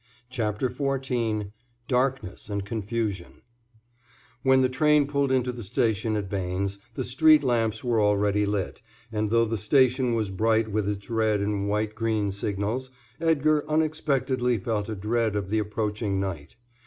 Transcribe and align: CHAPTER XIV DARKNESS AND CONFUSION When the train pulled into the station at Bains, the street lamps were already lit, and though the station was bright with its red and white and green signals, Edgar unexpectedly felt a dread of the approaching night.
CHAPTER 0.31 0.67
XIV 0.67 1.51
DARKNESS 1.87 2.49
AND 2.49 2.65
CONFUSION 2.65 3.43
When 4.41 4.61
the 4.61 4.67
train 4.67 5.05
pulled 5.05 5.31
into 5.31 5.51
the 5.51 5.61
station 5.61 6.15
at 6.15 6.27
Bains, 6.27 6.79
the 6.95 7.03
street 7.03 7.43
lamps 7.43 7.83
were 7.83 8.01
already 8.01 8.43
lit, 8.43 8.81
and 9.11 9.29
though 9.29 9.45
the 9.45 9.57
station 9.57 10.15
was 10.15 10.31
bright 10.31 10.69
with 10.71 10.89
its 10.89 11.07
red 11.11 11.39
and 11.39 11.69
white 11.69 11.89
and 11.89 11.95
green 11.97 12.31
signals, 12.31 12.89
Edgar 13.19 13.63
unexpectedly 13.69 14.57
felt 14.57 14.89
a 14.89 14.95
dread 14.95 15.35
of 15.35 15.51
the 15.51 15.59
approaching 15.59 16.19
night. 16.19 16.55